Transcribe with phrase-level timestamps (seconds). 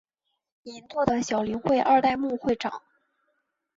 [0.63, 2.81] 银座的小林会二代目会长。